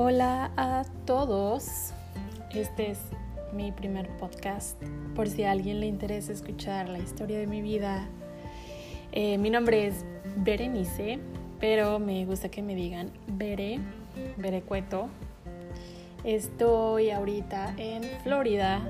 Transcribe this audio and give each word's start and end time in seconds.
Hola 0.00 0.52
a 0.56 0.84
todos. 1.06 1.92
Este 2.54 2.92
es 2.92 3.00
mi 3.52 3.72
primer 3.72 4.08
podcast. 4.16 4.80
Por 5.16 5.28
si 5.28 5.42
a 5.42 5.50
alguien 5.50 5.80
le 5.80 5.86
interesa 5.86 6.30
escuchar 6.30 6.88
la 6.88 7.00
historia 7.00 7.36
de 7.36 7.48
mi 7.48 7.62
vida. 7.62 8.06
Eh, 9.10 9.38
mi 9.38 9.50
nombre 9.50 9.88
es 9.88 10.04
Berenice, 10.36 11.18
pero 11.58 11.98
me 11.98 12.24
gusta 12.26 12.48
que 12.48 12.62
me 12.62 12.76
digan 12.76 13.10
Bere, 13.26 13.80
Bere 14.36 14.62
Cueto. 14.62 15.08
Estoy 16.22 17.10
ahorita 17.10 17.74
en 17.76 18.04
Florida. 18.22 18.88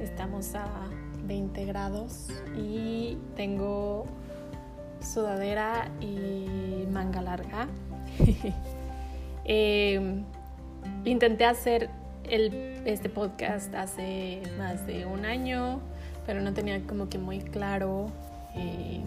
Estamos 0.00 0.56
a 0.56 0.66
20 1.22 1.66
grados 1.66 2.30
y 2.56 3.16
tengo 3.36 4.06
sudadera 5.00 5.88
y 6.00 6.84
manga 6.90 7.22
larga. 7.22 7.68
eh, 9.44 10.24
intenté 11.04 11.44
hacer 11.44 11.90
este 12.24 13.08
podcast 13.08 13.74
hace 13.74 14.42
más 14.58 14.86
de 14.86 15.06
un 15.06 15.24
año, 15.24 15.80
pero 16.26 16.40
no 16.40 16.52
tenía 16.52 16.80
como 16.82 17.08
que 17.08 17.18
muy 17.18 17.40
claro 17.40 18.06
eh, 18.54 19.00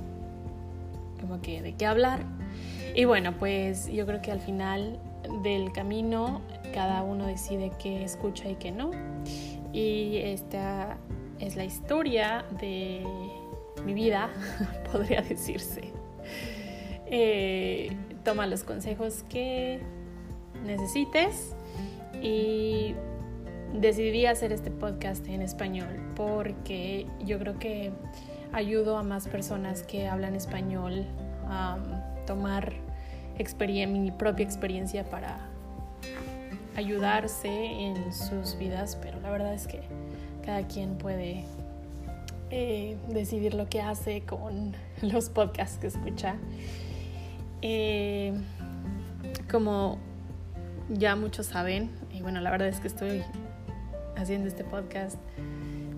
como 1.20 1.42
que 1.42 1.62
de 1.62 1.74
qué 1.74 1.86
hablar. 1.86 2.20
Y 2.96 3.06
bueno, 3.06 3.38
pues 3.38 3.88
yo 3.92 4.06
creo 4.06 4.22
que 4.22 4.32
al 4.32 4.40
final 4.40 5.00
del 5.44 5.72
camino 5.72 6.42
cada 6.74 7.04
uno 7.04 7.28
decide 7.28 7.72
qué 7.82 8.04
escucha 8.04 8.50
y 8.50 8.56
qué 8.56 8.72
no. 8.72 8.92
Y 9.72 10.18
esta 10.18 10.98
es 11.40 11.56
la 11.56 11.64
historia 11.64 12.46
de 12.60 13.04
mi 13.86 13.94
vida, 13.94 14.30
podría 14.92 15.22
decirse. 15.22 15.94
Eh, 17.06 17.96
toma 18.24 18.48
los 18.48 18.64
consejos 18.64 19.24
que 19.30 19.80
necesites 20.66 21.56
y 22.22 22.96
decidí 23.74 24.26
hacer 24.26 24.52
este 24.52 24.70
podcast 24.72 25.28
en 25.28 25.42
español 25.42 26.00
porque 26.16 27.08
yo 27.26 27.40
creo 27.40 27.58
que 27.58 27.92
ayudo 28.52 28.98
a 28.98 29.04
más 29.04 29.28
personas 29.28 29.84
que 29.84 30.08
hablan 30.08 30.36
español 30.36 31.06
a 31.48 31.78
tomar 32.28 32.74
mi 33.88 34.12
propia 34.12 34.46
experiencia 34.46 35.04
para 35.04 35.40
ayudarse 36.76 37.50
en 37.50 38.14
sus 38.14 38.58
vidas, 38.58 38.98
pero 39.02 39.20
la 39.20 39.32
verdad 39.32 39.54
es 39.54 39.68
que 39.68 39.82
cada 40.46 40.68
quien 40.68 40.98
puede 40.98 41.46
eh, 42.50 42.98
decidir 43.10 43.54
lo 43.54 43.68
que 43.68 43.82
hace 43.82 44.22
con 44.22 44.76
los 45.02 45.30
podcasts 45.30 45.78
que 45.78 45.88
escucha. 45.88 46.36
Eh, 47.62 48.34
como 49.50 49.98
ya 50.90 51.16
muchos 51.16 51.48
saben, 51.48 51.90
y 52.22 52.24
bueno, 52.24 52.40
la 52.40 52.52
verdad 52.52 52.68
es 52.68 52.80
que 52.80 52.88
estoy 52.88 53.24
haciendo 54.16 54.48
este 54.48 54.64
podcast 54.64 55.18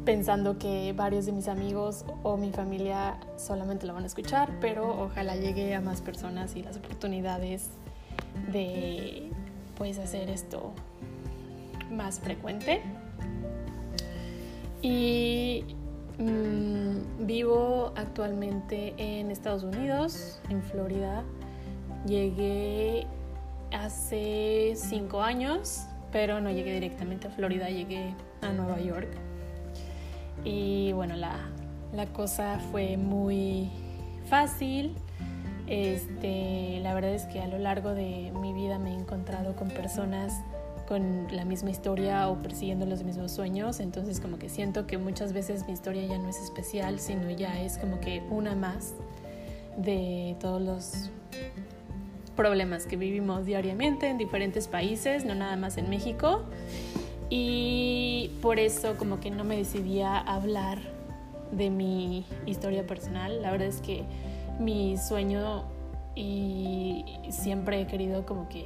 pensando 0.05 0.57
que 0.57 0.93
varios 0.93 1.25
de 1.25 1.33
mis 1.33 1.49
amigos 1.49 2.05
o 2.23 2.37
mi 2.37 2.53
familia 2.53 3.17
solamente 3.35 3.85
lo 3.85 3.93
van 3.93 4.03
a 4.03 4.07
escuchar, 4.07 4.49
pero 4.61 5.03
ojalá 5.03 5.35
llegue 5.35 5.75
a 5.75 5.81
más 5.81 5.99
personas 5.99 6.55
y 6.55 6.63
las 6.63 6.77
oportunidades 6.77 7.71
de 8.53 9.31
pues 9.75 9.99
hacer 9.99 10.29
esto 10.29 10.71
más 11.91 12.21
frecuente. 12.21 12.81
Y 14.81 15.65
mmm, 16.19 17.25
vivo 17.27 17.91
actualmente 17.97 18.93
en 18.97 19.29
Estados 19.29 19.63
Unidos, 19.63 20.39
en 20.49 20.63
Florida. 20.63 21.21
Llegué 22.05 23.07
hace 23.73 24.73
cinco 24.77 25.21
años, 25.21 25.87
pero 26.13 26.39
no 26.39 26.51
llegué 26.51 26.73
directamente 26.73 27.27
a 27.27 27.31
Florida, 27.31 27.67
llegué 27.69 28.13
a 28.41 28.53
Nueva 28.53 28.79
York. 28.79 29.09
Y 30.45 30.93
bueno, 30.93 31.15
la, 31.15 31.35
la 31.91 32.05
cosa 32.05 32.59
fue 32.71 32.95
muy 32.95 33.69
fácil. 34.29 34.95
Este, 35.67 36.79
la 36.81 36.93
verdad 36.93 37.13
es 37.15 37.25
que 37.25 37.41
a 37.41 37.47
lo 37.47 37.57
largo 37.57 37.95
de 37.95 38.31
mi 38.39 38.53
vida 38.53 38.77
me 38.77 38.91
he 38.91 38.93
encontrado 38.93 39.55
con 39.55 39.69
personas 39.69 40.33
con 40.87 41.27
la 41.31 41.45
misma 41.45 41.71
historia 41.71 42.29
o 42.29 42.41
persiguiendo 42.41 42.85
los 42.85 43.03
mismos 43.03 43.31
sueños, 43.31 43.79
entonces 43.79 44.19
como 44.19 44.37
que 44.37 44.49
siento 44.49 44.85
que 44.85 44.97
muchas 44.97 45.31
veces 45.31 45.65
mi 45.65 45.71
historia 45.71 46.05
ya 46.05 46.17
no 46.17 46.27
es 46.29 46.37
especial, 46.37 46.99
sino 46.99 47.31
ya 47.31 47.61
es 47.61 47.77
como 47.77 48.01
que 48.01 48.21
una 48.29 48.53
más 48.53 48.93
de 49.77 50.35
todos 50.41 50.61
los 50.61 51.09
problemas 52.35 52.85
que 52.85 52.97
vivimos 52.97 53.45
diariamente 53.45 54.07
en 54.07 54.17
diferentes 54.17 54.67
países, 54.67 55.25
no 55.25 55.35
nada 55.35 55.55
más 55.55 55.77
en 55.77 55.89
México. 55.89 56.43
Y 57.29 58.31
por 58.41 58.59
eso 58.59 58.95
como 58.97 59.19
que 59.19 59.31
no 59.31 59.43
me 59.43 59.57
decidía 59.57 60.17
hablar 60.17 60.79
de 61.51 61.69
mi 61.69 62.25
historia 62.45 62.85
personal. 62.85 63.41
La 63.41 63.51
verdad 63.51 63.67
es 63.67 63.81
que 63.81 64.03
mi 64.59 64.97
sueño 64.97 65.63
y 66.15 67.05
siempre 67.29 67.81
he 67.81 67.87
querido 67.87 68.25
como 68.25 68.47
que 68.49 68.65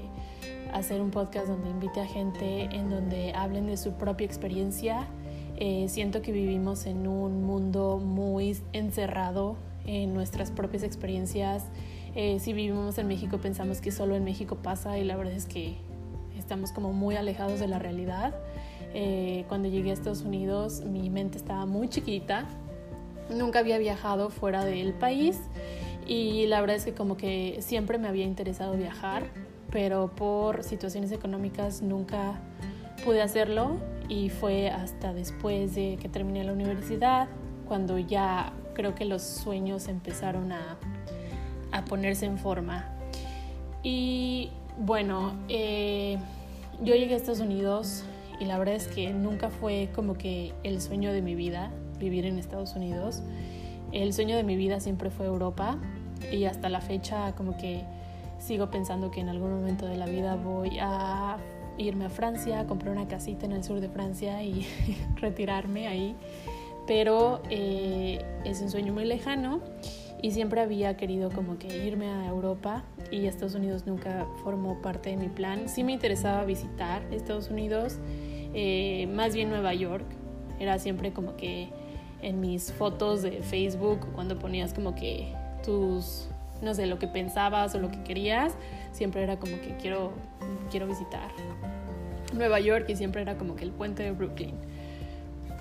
hacer 0.73 1.01
un 1.01 1.11
podcast 1.11 1.47
donde 1.47 1.69
invite 1.69 2.01
a 2.01 2.05
gente 2.05 2.63
en 2.63 2.89
donde 2.89 3.33
hablen 3.33 3.67
de 3.67 3.77
su 3.77 3.93
propia 3.93 4.25
experiencia. 4.25 5.07
Eh, 5.57 5.85
siento 5.87 6.21
que 6.21 6.31
vivimos 6.31 6.85
en 6.85 7.07
un 7.07 7.43
mundo 7.43 7.99
muy 8.03 8.57
encerrado 8.73 9.55
en 9.85 10.13
nuestras 10.13 10.51
propias 10.51 10.83
experiencias 10.83 11.63
eh, 12.15 12.39
si 12.39 12.53
vivimos 12.53 12.97
en 12.97 13.07
México 13.07 13.37
pensamos 13.37 13.81
que 13.81 13.91
solo 13.91 14.15
en 14.15 14.23
México 14.23 14.57
pasa 14.61 14.97
y 14.97 15.03
la 15.03 15.15
verdad 15.15 15.33
es 15.33 15.45
que 15.45 15.77
estamos 16.37 16.71
como 16.71 16.93
muy 16.93 17.15
alejados 17.15 17.59
de 17.59 17.67
la 17.67 17.79
realidad. 17.79 18.35
Eh, 18.93 19.45
cuando 19.47 19.67
llegué 19.67 19.91
a 19.91 19.93
Estados 19.93 20.21
Unidos 20.21 20.81
mi 20.81 21.09
mente 21.09 21.37
estaba 21.37 21.65
muy 21.65 21.89
chiquita, 21.89 22.45
nunca 23.29 23.59
había 23.59 23.77
viajado 23.77 24.29
fuera 24.29 24.63
del 24.63 24.93
país 24.93 25.39
y 26.07 26.47
la 26.47 26.61
verdad 26.61 26.77
es 26.77 26.85
que 26.85 26.93
como 26.93 27.17
que 27.17 27.57
siempre 27.59 27.97
me 27.97 28.07
había 28.07 28.25
interesado 28.25 28.73
viajar, 28.77 29.23
pero 29.71 30.09
por 30.15 30.63
situaciones 30.63 31.11
económicas 31.11 31.81
nunca 31.81 32.39
pude 33.03 33.21
hacerlo 33.21 33.77
y 34.09 34.29
fue 34.29 34.69
hasta 34.69 35.13
después 35.13 35.75
de 35.75 35.97
que 36.01 36.07
terminé 36.07 36.43
la 36.43 36.53
universidad 36.53 37.27
cuando 37.67 37.97
ya 37.97 38.53
creo 38.73 38.95
que 38.95 39.05
los 39.05 39.21
sueños 39.21 39.87
empezaron 39.87 40.51
a 40.53 40.77
a 41.77 41.85
ponerse 41.85 42.25
en 42.25 42.37
forma. 42.37 42.85
Y 43.83 44.49
bueno, 44.77 45.33
eh, 45.47 46.17
yo 46.81 46.95
llegué 46.95 47.13
a 47.13 47.17
Estados 47.17 47.39
Unidos 47.39 48.03
y 48.39 48.45
la 48.45 48.57
verdad 48.57 48.75
es 48.75 48.87
que 48.87 49.13
nunca 49.13 49.49
fue 49.49 49.89
como 49.95 50.15
que 50.15 50.53
el 50.63 50.81
sueño 50.81 51.11
de 51.13 51.21
mi 51.21 51.35
vida 51.35 51.71
vivir 51.99 52.25
en 52.25 52.37
Estados 52.37 52.75
Unidos. 52.75 53.21
El 53.91 54.13
sueño 54.13 54.35
de 54.35 54.43
mi 54.43 54.55
vida 54.55 54.79
siempre 54.79 55.09
fue 55.09 55.25
Europa 55.25 55.77
y 56.31 56.45
hasta 56.45 56.69
la 56.69 56.81
fecha 56.81 57.33
como 57.35 57.57
que 57.57 57.83
sigo 58.39 58.69
pensando 58.69 59.09
que 59.11 59.21
en 59.21 59.29
algún 59.29 59.51
momento 59.51 59.85
de 59.85 59.97
la 59.97 60.05
vida 60.05 60.35
voy 60.35 60.77
a 60.79 61.37
irme 61.77 62.05
a 62.05 62.09
Francia, 62.09 62.65
comprar 62.65 62.91
una 62.95 63.07
casita 63.07 63.45
en 63.45 63.51
el 63.51 63.63
sur 63.63 63.79
de 63.79 63.89
Francia 63.89 64.43
y 64.43 64.67
retirarme 65.15 65.87
ahí. 65.87 66.15
Pero 66.85 67.41
eh, 67.49 68.23
es 68.45 68.61
un 68.61 68.69
sueño 68.69 68.93
muy 68.93 69.05
lejano 69.05 69.59
y 70.21 70.31
siempre 70.31 70.61
había 70.61 70.97
querido 70.97 71.29
como 71.31 71.59
que 71.59 71.85
irme 71.85 72.09
a 72.09 72.27
Europa 72.27 72.83
y 73.11 73.27
Estados 73.27 73.55
Unidos 73.55 73.85
nunca 73.85 74.25
formó 74.43 74.81
parte 74.81 75.11
de 75.11 75.17
mi 75.17 75.29
plan. 75.29 75.69
Sí 75.69 75.83
me 75.83 75.93
interesaba 75.93 76.43
visitar 76.43 77.03
Estados 77.11 77.49
Unidos, 77.49 77.99
eh, 78.53 79.07
más 79.13 79.35
bien 79.35 79.49
Nueva 79.49 79.73
York. 79.73 80.05
Era 80.59 80.79
siempre 80.79 81.13
como 81.13 81.37
que 81.37 81.69
en 82.21 82.39
mis 82.39 82.71
fotos 82.73 83.21
de 83.21 83.43
Facebook, 83.43 83.99
cuando 84.13 84.39
ponías 84.39 84.73
como 84.73 84.95
que 84.95 85.33
tus, 85.63 86.27
no 86.61 86.73
sé, 86.73 86.87
lo 86.87 86.97
que 86.97 87.07
pensabas 87.07 87.75
o 87.75 87.79
lo 87.79 87.91
que 87.91 88.01
querías, 88.03 88.55
siempre 88.91 89.21
era 89.21 89.37
como 89.37 89.61
que 89.61 89.77
quiero, 89.79 90.13
quiero 90.71 90.87
visitar 90.87 91.29
Nueva 92.33 92.59
York 92.59 92.85
y 92.89 92.95
siempre 92.95 93.21
era 93.21 93.37
como 93.37 93.55
que 93.55 93.65
el 93.65 93.71
puente 93.71 94.01
de 94.01 94.11
Brooklyn. 94.11 94.55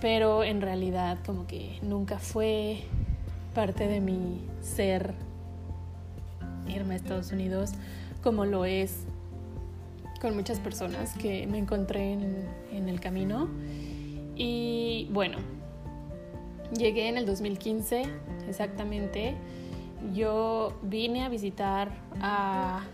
Pero 0.00 0.44
en 0.44 0.62
realidad 0.62 1.18
como 1.24 1.46
que 1.46 1.78
nunca 1.82 2.18
fue 2.18 2.80
parte 3.56 3.88
de 3.88 4.02
mi 4.02 4.42
ser 4.60 5.14
irme 6.68 6.92
a 6.92 6.96
Estados 6.98 7.32
Unidos, 7.32 7.72
como 8.22 8.44
lo 8.44 8.66
es 8.66 9.06
con 10.20 10.36
muchas 10.36 10.60
personas 10.60 11.14
que 11.14 11.46
me 11.46 11.56
encontré 11.56 12.12
en, 12.12 12.88
el 12.88 13.00
camino. 13.00 13.48
Y 14.36 15.08
bueno, 15.10 15.38
llegué 16.76 17.08
en 17.08 17.16
el 17.16 17.24
2015 17.24 18.02
exactamente. 18.46 19.34
Yo 20.12 20.78
vine 20.82 21.24
a 21.24 21.30
visitar 21.30 21.92
a 22.20 22.84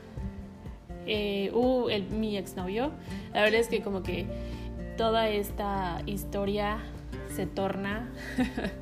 eh, 1.07 1.51
uh, 1.53 1.89
el, 1.89 2.09
mi 2.11 2.37
exnovio. 2.37 2.93
La 3.35 3.43
verdad 3.43 3.59
es 3.59 3.67
que 3.67 3.83
como 3.83 4.05
que 4.05 4.27
toda 4.97 5.29
esta 5.29 6.03
historia 6.07 6.79
se 7.35 7.47
torna 7.47 8.13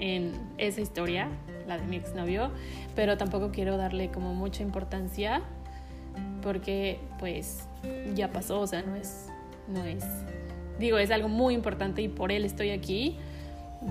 en 0.00 0.32
esa 0.58 0.80
historia, 0.80 1.28
la 1.68 1.78
de 1.78 1.86
mi 1.86 1.96
exnovio, 1.96 2.50
pero 2.96 3.16
tampoco 3.16 3.50
quiero 3.52 3.76
darle 3.76 4.10
como 4.10 4.34
mucha 4.34 4.62
importancia 4.62 5.42
porque 6.42 6.98
pues 7.18 7.68
ya 8.14 8.32
pasó, 8.32 8.60
o 8.60 8.66
sea, 8.66 8.82
no 8.82 8.96
es, 8.96 9.28
no 9.68 9.84
es, 9.84 10.04
digo, 10.78 10.98
es 10.98 11.10
algo 11.10 11.28
muy 11.28 11.54
importante 11.54 12.02
y 12.02 12.08
por 12.08 12.32
él 12.32 12.44
estoy 12.44 12.70
aquí, 12.70 13.18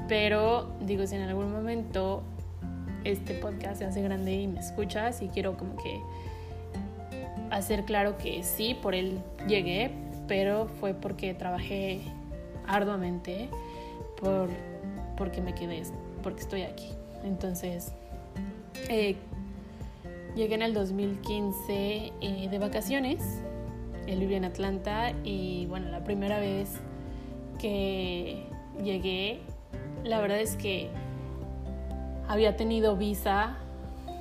pero 0.07 0.71
digo, 0.81 1.05
si 1.07 1.15
en 1.15 1.21
algún 1.21 1.51
momento 1.51 2.23
este 3.03 3.35
podcast 3.35 3.79
se 3.79 3.85
hace 3.85 4.01
grande 4.01 4.33
y 4.33 4.47
me 4.47 4.59
escuchas 4.59 5.21
y 5.21 5.27
quiero 5.29 5.55
como 5.57 5.75
que 5.77 6.01
hacer 7.51 7.85
claro 7.85 8.17
que 8.17 8.43
sí, 8.43 8.73
por 8.73 8.95
él 8.95 9.19
llegué, 9.47 9.91
pero 10.27 10.67
fue 10.79 10.93
porque 10.93 11.33
trabajé 11.33 12.01
arduamente 12.67 13.49
por, 14.19 14.49
porque 15.19 15.41
me 15.41 15.53
quedé, 15.53 15.83
porque 16.23 16.39
estoy 16.39 16.63
aquí. 16.63 16.87
Entonces, 17.23 17.91
eh, 18.89 19.17
llegué 20.35 20.55
en 20.55 20.63
el 20.63 20.73
2015 20.73 22.13
eh, 22.21 22.47
de 22.49 22.57
vacaciones. 22.57 23.21
Él 24.07 24.19
vivía 24.19 24.37
en 24.37 24.45
Atlanta 24.45 25.11
y 25.23 25.67
bueno, 25.67 25.89
la 25.89 26.03
primera 26.03 26.39
vez 26.39 26.79
que 27.59 28.47
llegué, 28.81 29.41
la 30.03 30.19
verdad 30.21 30.39
es 30.39 30.55
que 30.55 30.89
había 32.27 32.55
tenido 32.55 32.95
visa 32.95 33.57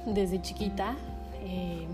desde 0.05 0.43
chiquita. 0.43 0.97
Eh, 1.45 1.87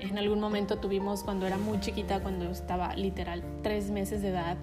en 0.00 0.18
algún 0.18 0.40
momento 0.40 0.78
tuvimos, 0.78 1.22
cuando 1.22 1.46
era 1.46 1.58
muy 1.58 1.78
chiquita, 1.80 2.20
cuando 2.20 2.50
estaba 2.50 2.96
literal 2.96 3.42
tres 3.62 3.90
meses 3.90 4.22
de 4.22 4.28
edad, 4.28 4.56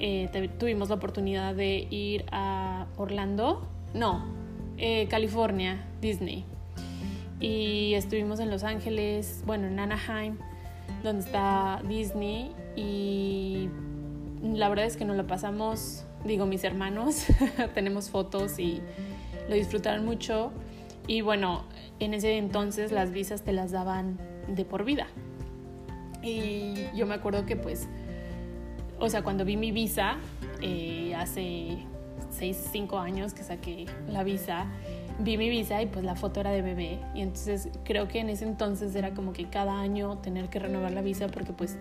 eh, 0.00 0.50
tuvimos 0.58 0.88
la 0.90 0.96
oportunidad 0.96 1.54
de 1.54 1.86
ir 1.90 2.24
a 2.30 2.86
Orlando, 2.96 3.66
no, 3.94 4.24
eh, 4.76 5.08
California, 5.08 5.84
Disney. 6.00 6.44
Y 7.40 7.94
estuvimos 7.94 8.40
en 8.40 8.50
Los 8.50 8.64
Ángeles, 8.64 9.42
bueno, 9.46 9.66
en 9.66 9.78
Anaheim, 9.78 10.36
donde 11.02 11.24
está 11.24 11.82
Disney. 11.88 12.52
Y 12.76 13.68
la 14.42 14.68
verdad 14.68 14.86
es 14.86 14.96
que 14.96 15.04
nos 15.04 15.16
la 15.16 15.26
pasamos, 15.26 16.04
digo, 16.24 16.46
mis 16.46 16.64
hermanos, 16.64 17.26
tenemos 17.74 18.10
fotos 18.10 18.58
y 18.58 18.80
lo 19.48 19.54
disfrutaron 19.54 20.04
mucho. 20.04 20.52
Y 21.06 21.22
bueno, 21.22 21.64
en 22.00 22.14
ese 22.14 22.36
entonces 22.36 22.92
las 22.92 23.12
visas 23.12 23.42
te 23.42 23.52
las 23.52 23.72
daban 23.72 24.18
de 24.46 24.64
por 24.64 24.84
vida. 24.84 25.06
Y 26.22 26.74
yo 26.94 27.06
me 27.06 27.14
acuerdo 27.14 27.46
que 27.46 27.56
pues, 27.56 27.88
o 28.98 29.08
sea, 29.08 29.22
cuando 29.22 29.44
vi 29.44 29.56
mi 29.56 29.72
visa, 29.72 30.16
eh, 30.60 31.14
hace 31.16 31.78
6, 32.30 32.68
5 32.72 32.98
años 32.98 33.34
que 33.34 33.42
saqué 33.42 33.86
la 34.08 34.24
visa, 34.24 34.66
vi 35.18 35.36
mi 35.36 35.48
visa 35.48 35.82
y 35.82 35.86
pues 35.86 36.04
la 36.04 36.14
foto 36.14 36.40
era 36.40 36.50
de 36.50 36.62
bebé. 36.62 37.00
Y 37.14 37.22
entonces 37.22 37.68
creo 37.84 38.08
que 38.08 38.20
en 38.20 38.30
ese 38.30 38.44
entonces 38.44 38.94
era 38.94 39.10
como 39.12 39.32
que 39.32 39.46
cada 39.46 39.80
año 39.80 40.18
tener 40.18 40.48
que 40.48 40.58
renovar 40.58 40.92
la 40.92 41.02
visa 41.02 41.28
porque 41.28 41.52
pues 41.52 41.76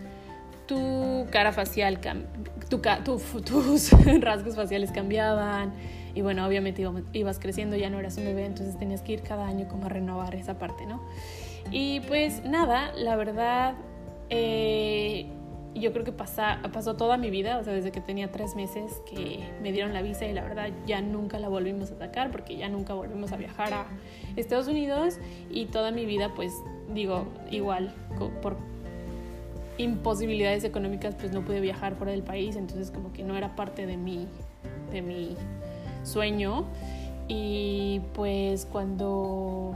tu 0.68 1.26
cara 1.32 1.52
facial, 1.54 2.00
tu, 2.70 2.82
tus 3.42 3.92
rasgos 4.22 4.56
faciales 4.56 4.92
cambiaban 4.92 5.74
y 6.14 6.22
bueno, 6.22 6.46
obviamente 6.46 6.84
ibas 7.14 7.40
creciendo, 7.40 7.76
ya 7.76 7.90
no 7.90 8.00
eras 8.00 8.18
un 8.18 8.26
bebé, 8.26 8.46
entonces 8.46 8.78
tenías 8.78 9.02
que 9.02 9.14
ir 9.14 9.22
cada 9.22 9.46
año 9.46 9.68
como 9.68 9.86
a 9.86 9.90
renovar 9.90 10.36
esa 10.36 10.58
parte, 10.58 10.86
¿no? 10.86 11.02
Y 11.72 12.00
pues 12.02 12.44
nada, 12.44 12.92
la 12.96 13.16
verdad, 13.16 13.76
eh, 14.30 15.28
yo 15.80 15.94
creo 15.94 16.06
que 16.06 16.12
pasó 16.12 16.96
toda 16.96 17.18
mi 17.18 17.30
vida, 17.30 17.58
o 17.58 17.64
sea, 17.64 17.74
desde 17.74 17.92
que 17.92 18.02
tenía 18.02 18.32
tres 18.32 18.56
meses 18.56 19.02
que 19.10 19.44
me 19.62 19.72
dieron 19.72 19.94
la 19.94 20.02
visa 20.02 20.26
y 20.26 20.34
la 20.34 20.44
verdad 20.44 20.70
ya 20.86 21.02
nunca 21.02 21.40
la 21.40 21.50
volvimos 21.50 21.92
a 21.92 21.96
atacar 21.96 22.32
porque 22.32 22.58
ya 22.58 22.70
nunca 22.70 22.94
volvimos 22.94 23.32
a 23.32 23.38
viajar 23.38 23.74
a 23.74 23.88
Estados 24.36 24.68
Unidos 24.68 25.20
y 25.50 25.66
toda 25.66 25.92
mi 25.92 26.06
vida 26.06 26.34
pues 26.36 26.54
digo 26.94 27.28
igual 27.52 27.94
por 28.42 28.58
imposibilidades 29.78 30.64
económicas 30.64 31.16
pues 31.16 31.32
no 31.32 31.42
pude 31.42 31.62
viajar 31.62 31.96
fuera 31.96 32.12
del 32.12 32.24
país, 32.24 32.56
entonces 32.56 32.92
como 32.92 33.14
que 33.14 33.24
no 33.24 33.36
era 33.36 33.56
parte 33.56 33.86
de 33.86 33.98
mi, 33.98 34.28
de 34.92 35.02
mi 35.02 35.36
sueño. 36.04 36.66
Y 37.28 38.02
pues 38.14 38.66
cuando 38.66 39.74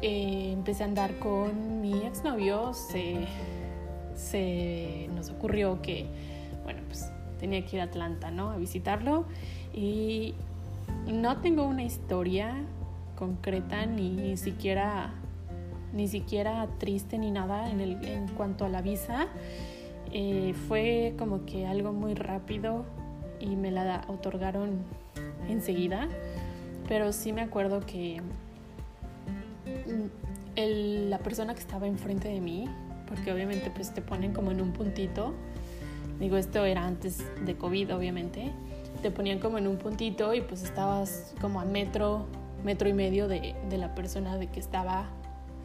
eh, 0.00 0.50
empecé 0.52 0.82
a 0.82 0.86
andar 0.86 1.14
con 1.18 1.80
mi 1.80 2.04
exnovio, 2.04 2.74
se, 2.74 3.26
se 4.14 5.08
nos 5.14 5.30
ocurrió 5.30 5.82
que, 5.82 6.06
bueno, 6.64 6.80
pues 6.86 7.10
tenía 7.38 7.64
que 7.64 7.76
ir 7.76 7.82
a 7.82 7.84
Atlanta, 7.86 8.30
¿no? 8.30 8.50
A 8.50 8.56
visitarlo. 8.56 9.24
Y 9.74 10.34
no 11.06 11.38
tengo 11.38 11.64
una 11.64 11.82
historia 11.82 12.54
concreta 13.16 13.86
ni 13.86 14.36
siquiera 14.36 15.14
ni 15.92 16.08
siquiera 16.08 16.66
triste 16.78 17.18
ni 17.18 17.30
nada 17.30 17.70
en, 17.70 17.80
el, 17.80 18.04
en 18.04 18.28
cuanto 18.28 18.64
a 18.64 18.68
la 18.68 18.82
visa. 18.82 19.28
Eh, 20.12 20.54
fue 20.68 21.14
como 21.18 21.44
que 21.44 21.66
algo 21.66 21.92
muy 21.92 22.14
rápido 22.14 22.84
y 23.40 23.56
me 23.56 23.70
la 23.70 24.04
otorgaron 24.08 24.78
enseguida. 25.48 26.08
Pero 26.88 27.12
sí 27.12 27.32
me 27.32 27.42
acuerdo 27.42 27.80
que 27.80 28.20
la 30.56 31.18
persona 31.18 31.54
que 31.54 31.60
estaba 31.60 31.86
enfrente 31.86 32.28
de 32.28 32.40
mí, 32.40 32.68
porque 33.14 33.32
obviamente 33.32 33.70
pues 33.70 33.92
te 33.92 34.02
ponen 34.02 34.32
como 34.32 34.50
en 34.50 34.60
un 34.60 34.72
puntito, 34.72 35.34
digo 36.18 36.36
esto 36.36 36.64
era 36.64 36.86
antes 36.86 37.22
de 37.44 37.56
COVID 37.56 37.94
obviamente, 37.94 38.50
te 39.02 39.10
ponían 39.10 39.38
como 39.38 39.58
en 39.58 39.66
un 39.66 39.76
puntito 39.76 40.32
y 40.34 40.40
pues 40.40 40.62
estabas 40.62 41.34
como 41.40 41.60
a 41.60 41.64
metro, 41.64 42.26
metro 42.64 42.88
y 42.88 42.92
medio 42.92 43.28
de, 43.28 43.54
de 43.68 43.78
la 43.78 43.94
persona 43.94 44.36
de 44.38 44.46
que 44.46 44.60
estaba 44.60 45.06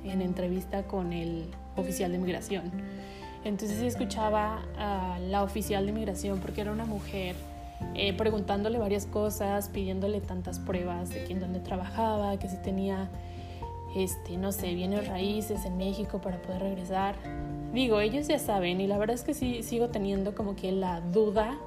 en 0.04 0.22
entrevista 0.22 0.84
con 0.84 1.14
el 1.14 1.46
oficial 1.76 2.12
de 2.12 2.18
migración. 2.18 2.72
Entonces 3.44 3.80
escuchaba 3.80 4.64
a 4.78 5.20
la 5.20 5.44
oficial 5.44 5.86
de 5.86 5.92
migración 5.92 6.40
porque 6.40 6.62
era 6.62 6.72
una 6.72 6.86
mujer 6.86 7.36
eh, 7.96 8.14
preguntándole 8.14 8.80
varias 8.80 9.06
cosas, 9.06 9.70
pidiéndole 9.70 10.20
tantas 10.22 10.60
pruebas 10.60 11.10
de 11.10 11.24
quién 11.24 11.40
dónde 11.40 11.60
trabajaba, 11.60 12.38
que 12.40 12.50
si 12.50 12.58
tenía 12.58 13.10
este, 13.98 14.38
no 14.38 14.52
sé, 14.52 14.74
bienes 14.74 15.08
raíces 15.08 15.66
en 15.66 15.78
México 15.78 16.20
para 16.22 16.42
poder 16.42 16.62
regresar. 16.62 17.16
Digo, 17.74 18.00
ellos 18.00 18.28
ya 18.28 18.40
saben 18.40 18.80
y 18.80 18.88
la 18.88 18.98
verdad 18.98 19.16
es 19.16 19.24
que 19.24 19.34
sí 19.34 19.64
sigo 19.64 19.90
teniendo 19.90 20.36
como 20.36 20.56
que 20.56 20.72
la 20.72 21.02
duda 21.02 21.58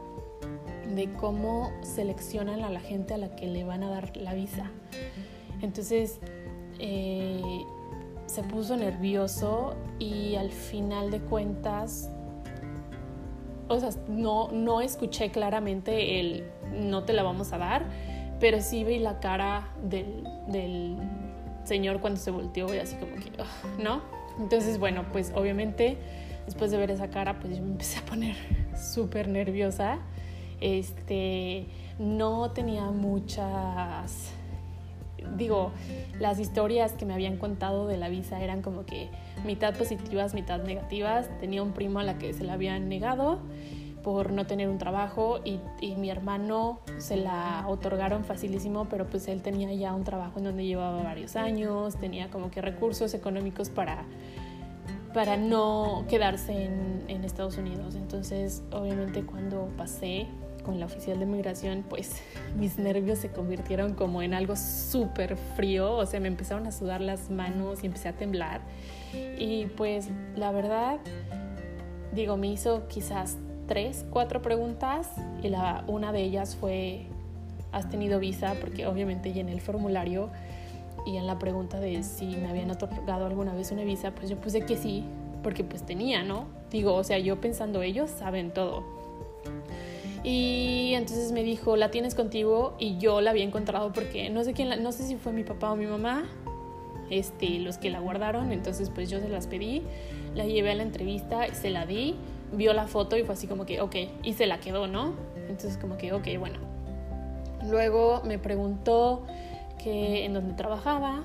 de 0.94 1.12
cómo 1.12 1.70
seleccionan 1.82 2.62
a 2.62 2.70
la 2.70 2.80
gente 2.80 3.14
a 3.14 3.18
la 3.18 3.36
que 3.36 3.46
le 3.46 3.64
van 3.64 3.82
a 3.82 3.90
dar 3.90 4.16
la 4.16 4.34
visa. 4.34 4.70
Entonces 5.62 6.20
eh, 6.78 7.42
se 8.26 8.42
puso 8.42 8.76
nervioso 8.76 9.74
y 9.98 10.36
al 10.36 10.50
final 10.50 11.10
de 11.10 11.20
cuentas, 11.20 12.10
o 13.68 13.78
sea, 13.78 13.90
no, 14.08 14.50
no 14.52 14.80
escuché 14.80 15.30
claramente 15.30 16.20
el 16.20 16.44
no 16.72 17.04
te 17.04 17.12
la 17.12 17.22
vamos 17.22 17.52
a 17.52 17.58
dar, 17.58 17.84
pero 18.38 18.60
sí 18.60 18.84
vi 18.84 18.98
la 18.98 19.20
cara 19.20 19.68
del, 19.82 20.24
del 20.48 20.96
señor 21.64 22.00
cuando 22.00 22.18
se 22.20 22.30
volteó 22.30 22.72
y 22.74 22.78
así 22.78 22.96
como 22.96 23.14
que, 23.16 23.30
¿no? 23.82 24.02
Entonces, 24.38 24.78
bueno, 24.78 25.04
pues 25.12 25.32
obviamente 25.34 25.98
después 26.46 26.70
de 26.70 26.78
ver 26.78 26.90
esa 26.90 27.10
cara, 27.10 27.38
pues 27.38 27.56
yo 27.56 27.62
me 27.62 27.70
empecé 27.70 27.98
a 27.98 28.02
poner 28.04 28.36
súper 28.76 29.28
nerviosa. 29.28 29.98
Este, 30.60 31.66
no 31.98 32.50
tenía 32.50 32.90
muchas, 32.90 34.32
digo, 35.36 35.72
las 36.18 36.38
historias 36.38 36.92
que 36.92 37.06
me 37.06 37.14
habían 37.14 37.36
contado 37.36 37.86
de 37.86 37.96
la 37.96 38.08
visa 38.08 38.42
eran 38.42 38.62
como 38.62 38.84
que 38.84 39.08
mitad 39.44 39.74
positivas, 39.76 40.34
mitad 40.34 40.62
negativas. 40.62 41.28
Tenía 41.40 41.62
un 41.62 41.72
primo 41.72 42.00
a 42.00 42.02
la 42.02 42.18
que 42.18 42.32
se 42.32 42.44
la 42.44 42.54
habían 42.54 42.88
negado 42.88 43.40
por 44.02 44.32
no 44.32 44.46
tener 44.46 44.68
un 44.68 44.78
trabajo 44.78 45.40
y, 45.44 45.60
mi 45.96 46.10
hermano 46.10 46.80
se 46.98 47.16
la 47.16 47.64
otorgaron 47.68 48.24
facilísimo, 48.24 48.86
pero 48.88 49.06
pues 49.06 49.28
él 49.28 49.42
tenía 49.42 49.72
ya 49.74 49.94
un 49.94 50.04
trabajo 50.04 50.38
en 50.38 50.44
donde 50.44 50.64
llevaba 50.64 51.02
varios 51.02 51.36
años, 51.36 51.96
tenía 51.96 52.30
como 52.30 52.50
que 52.50 52.62
recursos 52.62 53.12
económicos 53.12 53.68
para, 53.68 54.04
para 55.12 55.36
no 55.36 56.04
quedarse 56.08 56.64
en, 56.64 57.04
en 57.08 57.24
Estados 57.24 57.58
Unidos. 57.58 57.94
Entonces, 57.96 58.62
obviamente 58.72 59.24
cuando 59.24 59.68
pasé 59.76 60.26
con 60.62 60.78
la 60.78 60.86
oficial 60.86 61.18
de 61.18 61.26
migración, 61.26 61.84
pues 61.88 62.22
mis 62.56 62.78
nervios 62.78 63.18
se 63.18 63.30
convirtieron 63.30 63.94
como 63.94 64.22
en 64.22 64.34
algo 64.34 64.56
súper 64.56 65.36
frío, 65.36 65.96
o 65.96 66.06
sea, 66.06 66.20
me 66.20 66.28
empezaron 66.28 66.66
a 66.66 66.72
sudar 66.72 67.00
las 67.00 67.30
manos 67.30 67.82
y 67.82 67.86
empecé 67.86 68.08
a 68.08 68.12
temblar. 68.12 68.60
Y 69.38 69.66
pues 69.76 70.08
la 70.36 70.52
verdad, 70.52 70.98
digo, 72.14 72.36
me 72.36 72.48
hizo 72.48 72.86
quizás 72.88 73.38
tres, 73.70 74.04
cuatro 74.10 74.42
preguntas 74.42 75.12
y 75.44 75.48
la, 75.48 75.84
una 75.86 76.10
de 76.10 76.22
ellas 76.22 76.56
fue, 76.56 77.06
¿has 77.70 77.88
tenido 77.88 78.18
visa? 78.18 78.56
Porque 78.60 78.84
obviamente 78.88 79.32
llené 79.32 79.52
el 79.52 79.60
formulario 79.60 80.28
y 81.06 81.18
en 81.18 81.28
la 81.28 81.38
pregunta 81.38 81.78
de 81.78 82.02
si 82.02 82.34
me 82.34 82.48
habían 82.48 82.72
otorgado 82.72 83.26
alguna 83.26 83.54
vez 83.54 83.70
una 83.70 83.84
visa, 83.84 84.10
pues 84.10 84.28
yo 84.28 84.36
puse 84.38 84.62
que 84.62 84.76
sí, 84.76 85.04
porque 85.44 85.62
pues 85.62 85.86
tenía, 85.86 86.24
¿no? 86.24 86.46
Digo, 86.72 86.94
o 86.94 87.04
sea, 87.04 87.20
yo 87.20 87.40
pensando 87.40 87.80
ellos 87.82 88.10
saben 88.10 88.52
todo. 88.52 88.82
Y 90.24 90.90
entonces 90.94 91.30
me 91.30 91.44
dijo, 91.44 91.76
la 91.76 91.92
tienes 91.92 92.16
contigo 92.16 92.74
y 92.80 92.98
yo 92.98 93.20
la 93.20 93.30
había 93.30 93.44
encontrado 93.44 93.92
porque 93.92 94.30
no 94.30 94.42
sé 94.42 94.52
quién, 94.52 94.82
no 94.82 94.90
sé 94.90 95.04
si 95.04 95.14
fue 95.14 95.30
mi 95.30 95.44
papá 95.44 95.70
o 95.70 95.76
mi 95.76 95.86
mamá, 95.86 96.24
este, 97.08 97.60
los 97.60 97.78
que 97.78 97.88
la 97.88 98.00
guardaron, 98.00 98.50
entonces 98.50 98.90
pues 98.90 99.08
yo 99.08 99.20
se 99.20 99.28
las 99.28 99.46
pedí, 99.46 99.84
la 100.34 100.44
llevé 100.44 100.72
a 100.72 100.74
la 100.74 100.82
entrevista, 100.82 101.46
se 101.54 101.70
la 101.70 101.86
di, 101.86 102.16
vio 102.52 102.72
la 102.72 102.86
foto 102.86 103.16
y 103.16 103.22
fue 103.22 103.34
así 103.34 103.46
como 103.46 103.66
que, 103.66 103.80
ok, 103.80 103.96
y 104.22 104.32
se 104.34 104.46
la 104.46 104.60
quedó, 104.60 104.86
¿no? 104.86 105.14
Entonces 105.48 105.76
como 105.76 105.96
que, 105.96 106.12
ok, 106.12 106.26
bueno. 106.38 106.58
Luego 107.68 108.22
me 108.24 108.38
preguntó 108.38 109.26
que 109.82 110.24
en 110.24 110.34
dónde 110.34 110.54
trabajaba 110.54 111.22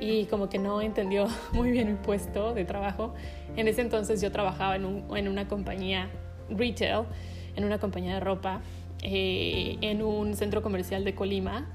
y 0.00 0.24
como 0.26 0.48
que 0.48 0.58
no 0.58 0.80
entendió 0.80 1.26
muy 1.52 1.70
bien 1.70 1.88
mi 1.88 1.94
puesto 1.94 2.54
de 2.54 2.64
trabajo. 2.64 3.14
En 3.56 3.68
ese 3.68 3.82
entonces 3.82 4.20
yo 4.20 4.30
trabajaba 4.32 4.76
en, 4.76 4.84
un, 4.84 5.16
en 5.16 5.28
una 5.28 5.48
compañía 5.48 6.08
retail, 6.48 7.04
en 7.56 7.64
una 7.64 7.78
compañía 7.78 8.14
de 8.14 8.20
ropa, 8.20 8.60
eh, 9.02 9.76
en 9.80 10.02
un 10.02 10.34
centro 10.34 10.62
comercial 10.62 11.04
de 11.04 11.14
Colima 11.14 11.66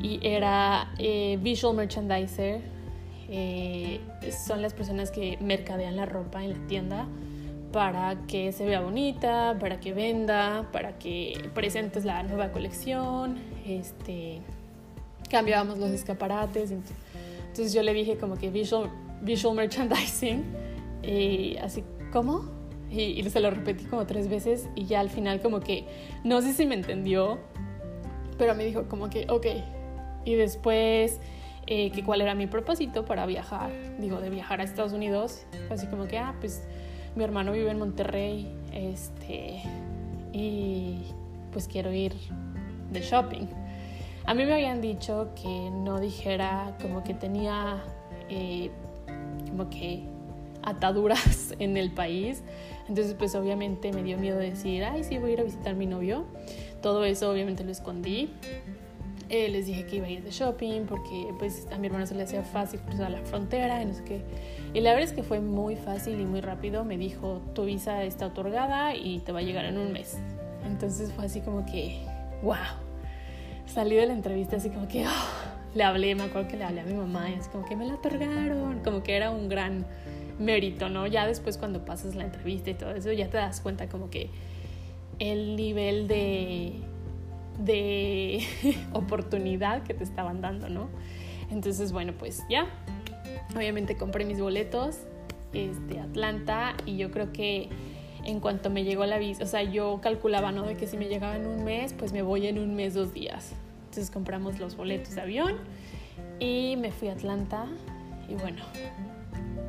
y 0.00 0.20
era 0.22 0.92
eh, 0.98 1.38
visual 1.40 1.76
merchandiser. 1.76 2.60
Eh, 3.28 4.00
son 4.46 4.60
las 4.60 4.74
personas 4.74 5.10
que 5.10 5.38
mercadean 5.40 5.96
la 5.96 6.06
ropa 6.06 6.44
en 6.44 6.50
la 6.50 6.66
tienda 6.66 7.06
para 7.74 8.16
que 8.28 8.52
se 8.52 8.64
vea 8.64 8.80
bonita, 8.80 9.56
para 9.58 9.80
que 9.80 9.92
venda, 9.92 10.68
para 10.70 10.96
que 10.96 11.50
presentes 11.54 12.04
la 12.04 12.22
nueva 12.22 12.52
colección, 12.52 13.36
este, 13.66 14.38
cambiábamos 15.28 15.78
los 15.78 15.90
escaparates. 15.90 16.70
Entonces 16.70 17.72
yo 17.72 17.82
le 17.82 17.92
dije 17.92 18.16
como 18.16 18.36
que 18.36 18.48
visual, 18.48 18.92
merchandising, 19.56 20.44
y 21.02 21.56
así, 21.56 21.82
¿cómo? 22.12 22.44
Y, 22.92 23.20
y, 23.20 23.28
se 23.28 23.40
lo 23.40 23.50
repetí 23.50 23.86
como 23.86 24.06
tres 24.06 24.28
veces 24.28 24.68
y 24.76 24.84
ya 24.84 25.00
al 25.00 25.10
final 25.10 25.40
como 25.42 25.58
que, 25.58 25.84
no 26.22 26.42
sé 26.42 26.52
si 26.52 26.66
me 26.66 26.76
entendió, 26.76 27.40
pero 28.38 28.54
me 28.54 28.64
dijo 28.64 28.84
como 28.88 29.10
que, 29.10 29.26
ok. 29.28 29.46
Y 30.24 30.36
después 30.36 31.18
eh, 31.66 31.90
que 31.90 32.04
cuál 32.04 32.20
era 32.20 32.36
mi 32.36 32.46
propósito 32.46 33.04
para 33.04 33.26
viajar, 33.26 33.72
digo, 33.98 34.20
de 34.20 34.30
viajar 34.30 34.60
a 34.60 34.62
Estados 34.62 34.92
Unidos, 34.92 35.44
así 35.70 35.88
como 35.88 36.06
que, 36.06 36.18
ah, 36.18 36.36
pues 36.38 36.62
mi 37.16 37.24
hermano 37.24 37.52
vive 37.52 37.70
en 37.70 37.78
Monterrey, 37.78 38.48
este, 38.72 39.62
y 40.32 41.02
pues 41.52 41.68
quiero 41.68 41.92
ir 41.92 42.14
de 42.90 43.00
shopping. 43.00 43.46
A 44.26 44.34
mí 44.34 44.44
me 44.44 44.54
habían 44.54 44.80
dicho 44.80 45.30
que 45.40 45.70
no 45.70 46.00
dijera 46.00 46.76
como 46.80 47.04
que 47.04 47.14
tenía 47.14 47.84
eh, 48.28 48.70
como 49.48 49.68
que 49.68 50.02
ataduras 50.62 51.54
en 51.58 51.76
el 51.76 51.92
país. 51.92 52.42
Entonces 52.88 53.14
pues 53.14 53.34
obviamente 53.34 53.92
me 53.92 54.02
dio 54.02 54.18
miedo 54.18 54.38
decir, 54.38 54.84
ay 54.84 55.04
sí 55.04 55.18
voy 55.18 55.30
a 55.30 55.32
ir 55.34 55.40
a 55.40 55.44
visitar 55.44 55.72
a 55.72 55.76
mi 55.76 55.86
novio. 55.86 56.24
Todo 56.82 57.04
eso 57.04 57.30
obviamente 57.30 57.64
lo 57.64 57.70
escondí. 57.70 58.30
Eh, 59.30 59.48
les 59.48 59.66
dije 59.66 59.86
que 59.86 59.96
iba 59.96 60.06
a 60.06 60.10
ir 60.10 60.22
de 60.22 60.30
shopping 60.30 60.82
porque 60.86 61.28
pues 61.38 61.66
a 61.72 61.78
mi 61.78 61.86
hermano 61.86 62.06
se 62.06 62.14
le 62.14 62.24
hacía 62.24 62.42
fácil 62.42 62.80
cruzar 62.80 63.10
la 63.10 63.20
frontera 63.22 63.80
y 63.82 63.86
no 63.86 63.94
sé 63.94 64.04
qué. 64.04 64.22
Y 64.74 64.80
la 64.80 64.90
verdad 64.90 65.08
es 65.08 65.14
que 65.14 65.22
fue 65.22 65.40
muy 65.40 65.76
fácil 65.76 66.20
y 66.20 66.24
muy 66.24 66.40
rápido. 66.40 66.84
Me 66.84 66.98
dijo, 66.98 67.40
tu 67.54 67.64
visa 67.64 68.02
está 68.04 68.26
otorgada 68.26 68.94
y 68.94 69.20
te 69.20 69.32
va 69.32 69.38
a 69.38 69.42
llegar 69.42 69.64
en 69.64 69.78
un 69.78 69.92
mes. 69.92 70.18
Entonces 70.66 71.12
fue 71.12 71.24
así 71.24 71.40
como 71.40 71.64
que, 71.64 72.02
wow. 72.42 72.56
Salí 73.66 73.96
de 73.96 74.06
la 74.06 74.12
entrevista 74.12 74.56
así 74.56 74.68
como 74.68 74.88
que, 74.88 75.06
oh, 75.06 75.74
le 75.74 75.84
hablé, 75.84 76.14
me 76.14 76.24
acuerdo 76.24 76.48
que 76.48 76.56
le 76.56 76.64
hablé 76.64 76.82
a 76.82 76.84
mi 76.84 76.94
mamá 76.94 77.30
y 77.30 77.34
es 77.34 77.48
como 77.48 77.64
que 77.64 77.76
me 77.76 77.86
la 77.86 77.94
otorgaron. 77.94 78.80
Como 78.84 79.02
que 79.02 79.16
era 79.16 79.30
un 79.30 79.48
gran 79.48 79.86
mérito, 80.38 80.88
¿no? 80.88 81.06
Ya 81.06 81.26
después 81.26 81.56
cuando 81.56 81.84
pasas 81.84 82.14
la 82.14 82.24
entrevista 82.24 82.70
y 82.70 82.74
todo 82.74 82.90
eso, 82.90 83.10
ya 83.12 83.30
te 83.30 83.38
das 83.38 83.60
cuenta 83.60 83.88
como 83.88 84.10
que 84.10 84.28
el 85.18 85.56
nivel 85.56 86.08
de 86.08 86.72
de 87.58 88.44
oportunidad 88.92 89.82
que 89.82 89.94
te 89.94 90.04
estaban 90.04 90.40
dando, 90.40 90.68
¿no? 90.68 90.88
Entonces, 91.50 91.92
bueno, 91.92 92.12
pues 92.18 92.44
ya, 92.48 92.66
obviamente 93.54 93.96
compré 93.96 94.24
mis 94.24 94.40
boletos 94.40 94.98
este, 95.52 96.00
Atlanta 96.00 96.74
y 96.84 96.96
yo 96.96 97.10
creo 97.10 97.32
que 97.32 97.68
en 98.24 98.40
cuanto 98.40 98.70
me 98.70 98.84
llegó 98.84 99.06
la 99.06 99.18
visa, 99.18 99.44
o 99.44 99.46
sea, 99.46 99.62
yo 99.62 100.00
calculaba, 100.02 100.50
¿no? 100.50 100.62
De 100.62 100.76
que 100.76 100.86
si 100.86 100.96
me 100.96 101.06
llegaba 101.06 101.36
en 101.36 101.46
un 101.46 101.64
mes, 101.64 101.92
pues 101.92 102.12
me 102.12 102.22
voy 102.22 102.46
en 102.46 102.58
un 102.58 102.74
mes, 102.74 102.94
dos 102.94 103.12
días. 103.12 103.52
Entonces 103.84 104.10
compramos 104.10 104.58
los 104.58 104.76
boletos 104.76 105.14
de 105.14 105.20
avión 105.20 105.56
y 106.40 106.76
me 106.78 106.90
fui 106.90 107.08
a 107.08 107.12
Atlanta 107.12 107.66
y 108.28 108.34
bueno, 108.34 108.64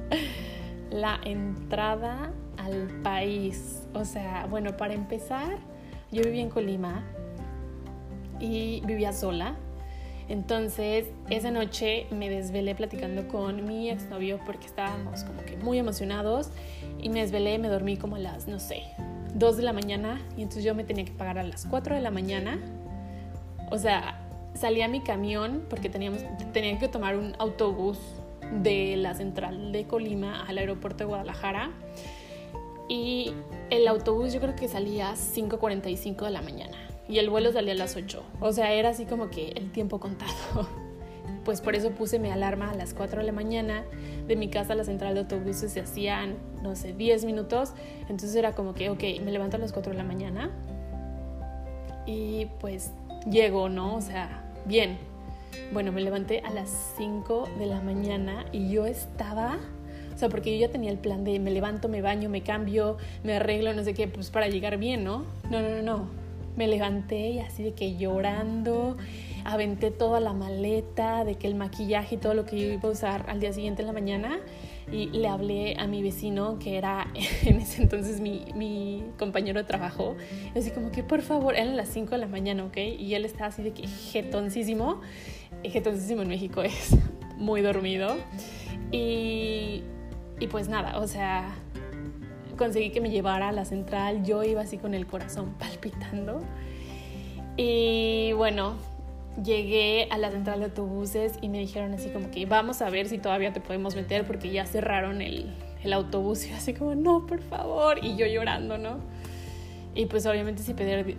la 0.89 1.19
entrada 1.25 2.31
al 2.57 2.87
país, 3.03 3.83
o 3.93 4.05
sea, 4.05 4.47
bueno, 4.49 4.77
para 4.77 4.93
empezar, 4.93 5.57
yo 6.11 6.23
viví 6.23 6.39
en 6.39 6.49
Colima 6.49 7.03
y 8.45 8.81
vivía 8.85 9.13
sola. 9.13 9.55
Entonces, 10.27 11.05
esa 11.29 11.51
noche 11.51 12.07
me 12.09 12.29
desvelé 12.29 12.73
platicando 12.73 13.27
con 13.27 13.65
mi 13.65 13.89
exnovio 13.89 14.39
porque 14.45 14.65
estábamos 14.65 15.23
como 15.23 15.43
que 15.43 15.55
muy 15.57 15.77
emocionados 15.77 16.49
y 16.99 17.09
me 17.09 17.21
desvelé, 17.21 17.59
me 17.59 17.67
dormí 17.67 17.97
como 17.97 18.15
a 18.15 18.19
las, 18.19 18.47
no 18.47 18.59
sé, 18.59 18.83
2 19.35 19.57
de 19.57 19.63
la 19.63 19.73
mañana 19.73 20.19
y 20.35 20.41
entonces 20.41 20.63
yo 20.63 20.73
me 20.73 20.83
tenía 20.83 21.05
que 21.05 21.11
pagar 21.11 21.37
a 21.37 21.43
las 21.43 21.67
4 21.67 21.95
de 21.95 22.01
la 22.01 22.09
mañana. 22.09 22.59
O 23.69 23.77
sea, 23.77 24.19
salí 24.55 24.81
a 24.81 24.87
mi 24.87 25.01
camión 25.01 25.63
porque 25.69 25.89
teníamos, 25.89 26.21
tenía 26.53 26.79
que 26.79 26.87
tomar 26.87 27.17
un 27.17 27.35
autobús 27.37 27.99
de 28.63 28.95
la 28.97 29.13
central 29.13 29.71
de 29.71 29.85
Colima 29.85 30.43
al 30.47 30.57
aeropuerto 30.57 30.99
de 30.99 31.05
Guadalajara 31.05 31.71
y 32.87 33.33
el 33.69 33.87
autobús 33.87 34.33
yo 34.33 34.39
creo 34.39 34.55
que 34.55 34.67
salía 34.67 35.11
a 35.11 35.15
5.45 35.15 36.25
de 36.25 36.31
la 36.31 36.41
mañana 36.41 36.77
y 37.07 37.19
el 37.19 37.29
vuelo 37.29 37.51
salía 37.51 37.73
a 37.73 37.77
las 37.77 37.95
8. 37.95 38.23
O 38.39 38.51
sea, 38.51 38.73
era 38.73 38.89
así 38.89 39.05
como 39.05 39.29
que 39.29 39.49
el 39.49 39.71
tiempo 39.71 39.99
contado. 39.99 40.33
Pues 41.43 41.61
por 41.61 41.75
eso 41.75 41.91
puse 41.91 42.17
mi 42.17 42.31
alarma 42.31 42.71
a 42.71 42.73
las 42.73 42.95
4 42.95 43.19
de 43.19 43.25
la 43.27 43.31
mañana. 43.31 43.83
De 44.27 44.35
mi 44.35 44.49
casa 44.49 44.73
a 44.73 44.75
la 44.75 44.83
central 44.83 45.13
de 45.13 45.19
autobuses 45.19 45.71
se 45.71 45.79
hacían, 45.79 46.37
no 46.63 46.75
sé, 46.75 46.93
10 46.93 47.23
minutos. 47.25 47.73
Entonces 48.01 48.35
era 48.35 48.53
como 48.53 48.73
que, 48.73 48.89
ok, 48.89 49.03
me 49.23 49.31
levanto 49.31 49.57
a 49.57 49.59
las 49.59 49.71
4 49.71 49.91
de 49.91 49.97
la 49.97 50.03
mañana 50.03 50.49
y 52.07 52.47
pues 52.59 52.91
llego, 53.29 53.69
¿no? 53.69 53.95
O 53.95 54.01
sea, 54.01 54.43
bien. 54.65 54.97
Bueno, 55.71 55.91
me 55.91 56.01
levanté 56.01 56.39
a 56.39 56.49
las 56.49 56.95
5 56.97 57.47
de 57.59 57.67
la 57.67 57.79
mañana 57.79 58.45
y 58.51 58.71
yo 58.71 58.87
estaba... 58.87 59.59
O 60.15 60.17
sea, 60.17 60.29
porque 60.29 60.57
yo 60.57 60.65
ya 60.65 60.71
tenía 60.71 60.89
el 60.89 60.97
plan 60.97 61.23
de 61.23 61.39
me 61.39 61.51
levanto, 61.51 61.89
me 61.89 62.01
baño, 62.01 62.27
me 62.27 62.41
cambio, 62.41 62.97
me 63.23 63.35
arreglo, 63.35 63.71
no 63.73 63.83
sé 63.83 63.93
qué, 63.93 64.07
pues 64.07 64.31
para 64.31 64.47
llegar 64.47 64.77
bien, 64.77 65.03
¿no? 65.03 65.25
No, 65.51 65.61
no, 65.61 65.69
no, 65.69 65.81
no 65.83 66.24
me 66.55 66.67
levanté 66.67 67.29
y 67.29 67.39
así 67.39 67.63
de 67.63 67.73
que 67.73 67.97
llorando, 67.97 68.97
aventé 69.43 69.91
toda 69.91 70.19
la 70.19 70.33
maleta, 70.33 71.23
de 71.23 71.35
que 71.35 71.47
el 71.47 71.55
maquillaje 71.55 72.15
y 72.15 72.17
todo 72.17 72.33
lo 72.33 72.45
que 72.45 72.59
yo 72.59 72.73
iba 72.73 72.89
a 72.89 72.91
usar 72.91 73.25
al 73.29 73.39
día 73.39 73.53
siguiente 73.53 73.81
en 73.81 73.87
la 73.87 73.93
mañana. 73.93 74.39
Y 74.91 75.07
le 75.07 75.27
hablé 75.27 75.75
a 75.79 75.87
mi 75.87 76.03
vecino 76.03 76.59
que 76.59 76.77
era 76.77 77.07
en 77.43 77.57
ese 77.57 77.81
entonces 77.81 78.21
mi, 78.21 78.45
mi 78.55 79.03
compañero 79.17 79.59
de 79.59 79.65
trabajo, 79.65 80.15
así 80.55 80.69
como 80.71 80.91
que 80.91 81.03
por 81.03 81.21
favor, 81.21 81.55
eran 81.55 81.75
las 81.75 81.89
5 81.89 82.11
de 82.11 82.17
la 82.19 82.27
mañana, 82.27 82.65
¿ok? 82.65 82.77
Y 82.99 83.15
él 83.15 83.25
estaba 83.25 83.47
así 83.47 83.63
de 83.63 83.71
que 83.71 83.87
jetoncísimo, 83.87 85.01
jetoncísimo 85.63 86.21
en 86.21 86.27
México 86.27 86.61
es 86.61 86.95
muy 87.37 87.61
dormido. 87.61 88.15
Y, 88.91 89.83
y 90.39 90.47
pues 90.47 90.67
nada, 90.69 90.99
o 90.99 91.07
sea, 91.07 91.55
conseguí 92.55 92.91
que 92.91 93.01
me 93.01 93.09
llevara 93.09 93.49
a 93.49 93.51
la 93.51 93.65
central, 93.65 94.23
yo 94.23 94.43
iba 94.43 94.61
así 94.61 94.77
con 94.77 94.93
el 94.93 95.07
corazón 95.07 95.53
palpitando. 95.59 96.41
Y 97.57 98.33
bueno, 98.33 98.75
llegué 99.43 100.07
a 100.11 100.17
la 100.17 100.31
central 100.31 100.59
de 100.59 100.65
autobuses 100.65 101.33
y 101.41 101.49
me 101.49 101.59
dijeron 101.59 101.93
así 101.93 102.09
como 102.09 102.31
que 102.31 102.45
vamos 102.45 102.81
a 102.81 102.89
ver 102.89 103.07
si 103.07 103.17
todavía 103.17 103.53
te 103.53 103.61
podemos 103.61 103.95
meter 103.95 104.25
porque 104.25 104.51
ya 104.51 104.65
cerraron 104.65 105.21
el, 105.21 105.53
autobús 105.93 106.47
y 106.47 106.51
así 106.51 106.73
como 106.73 106.95
no, 106.95 107.27
por 107.27 107.41
favor, 107.41 108.03
y 108.03 108.15
yo 108.15 108.25
llorando, 108.25 108.79
¿no? 108.79 108.97
Y 109.93 110.07
pues 110.07 110.25
obviamente 110.25 110.63
si, 110.63 110.73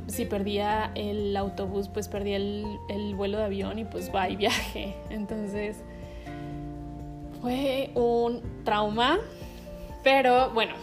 si 0.09 0.25
perdía 0.25 0.91
el 0.97 1.37
autobús, 1.37 1.89
pues 1.89 2.09
perdía 2.09 2.37
el, 2.37 2.67
el 2.89 3.15
vuelo 3.15 3.39
de 3.39 3.45
avión 3.45 3.79
y 3.79 3.85
pues 3.85 4.11
va 4.13 4.29
y 4.29 4.37
viaje. 4.37 4.95
Entonces 5.09 5.77
fue 7.41 7.91
un 7.95 8.43
trauma, 8.65 9.19
pero 10.03 10.51
bueno, 10.51 10.75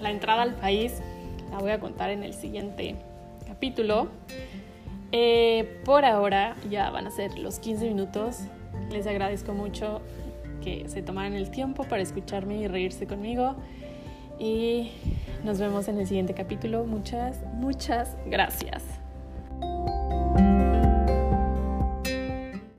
la 0.00 0.10
entrada 0.10 0.42
al 0.42 0.54
país 0.54 1.00
la 1.50 1.58
voy 1.58 1.70
a 1.70 1.80
contar 1.80 2.10
en 2.10 2.22
el 2.22 2.34
siguiente 2.34 2.96
capítulo. 3.46 4.08
Eh, 5.12 5.80
por 5.84 6.04
ahora 6.04 6.56
ya 6.68 6.90
van 6.90 7.06
a 7.06 7.10
ser 7.10 7.38
los 7.38 7.58
15 7.58 7.86
minutos. 7.86 8.40
Les 8.90 9.06
agradezco 9.06 9.52
mucho 9.52 10.00
que 10.62 10.88
se 10.88 11.02
tomaran 11.02 11.34
el 11.34 11.50
tiempo 11.50 11.84
para 11.84 12.02
escucharme 12.02 12.56
y 12.56 12.66
reírse 12.66 13.06
conmigo. 13.06 13.54
Y 14.38 14.90
nos 15.44 15.60
vemos 15.60 15.86
en 15.88 15.98
el 15.98 16.06
siguiente 16.06 16.34
capítulo. 16.34 16.84
Muchas, 16.84 17.44
muchas 17.54 18.16
gracias. 18.26 18.82